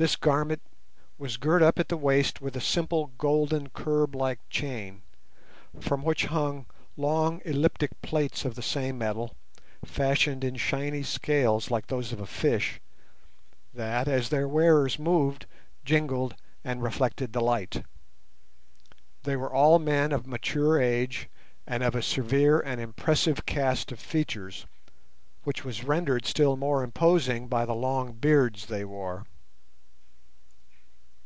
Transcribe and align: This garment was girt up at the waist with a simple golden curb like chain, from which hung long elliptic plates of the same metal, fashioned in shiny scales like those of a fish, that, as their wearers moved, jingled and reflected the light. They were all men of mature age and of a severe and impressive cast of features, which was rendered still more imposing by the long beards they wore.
This 0.00 0.14
garment 0.14 0.62
was 1.18 1.36
girt 1.38 1.60
up 1.60 1.80
at 1.80 1.88
the 1.88 1.96
waist 1.96 2.40
with 2.40 2.54
a 2.54 2.60
simple 2.60 3.10
golden 3.18 3.68
curb 3.70 4.14
like 4.14 4.38
chain, 4.48 5.02
from 5.80 6.04
which 6.04 6.26
hung 6.26 6.66
long 6.96 7.42
elliptic 7.44 8.00
plates 8.00 8.44
of 8.44 8.54
the 8.54 8.62
same 8.62 8.96
metal, 8.96 9.34
fashioned 9.84 10.44
in 10.44 10.54
shiny 10.54 11.02
scales 11.02 11.72
like 11.72 11.88
those 11.88 12.12
of 12.12 12.20
a 12.20 12.26
fish, 12.26 12.80
that, 13.74 14.06
as 14.06 14.28
their 14.28 14.46
wearers 14.46 15.00
moved, 15.00 15.46
jingled 15.84 16.36
and 16.62 16.80
reflected 16.80 17.32
the 17.32 17.40
light. 17.40 17.82
They 19.24 19.34
were 19.34 19.52
all 19.52 19.80
men 19.80 20.12
of 20.12 20.28
mature 20.28 20.80
age 20.80 21.28
and 21.66 21.82
of 21.82 21.96
a 21.96 22.02
severe 22.02 22.60
and 22.60 22.80
impressive 22.80 23.44
cast 23.46 23.90
of 23.90 23.98
features, 23.98 24.64
which 25.42 25.64
was 25.64 25.82
rendered 25.82 26.24
still 26.24 26.56
more 26.56 26.84
imposing 26.84 27.48
by 27.48 27.64
the 27.66 27.74
long 27.74 28.12
beards 28.12 28.66
they 28.66 28.84
wore. 28.84 29.26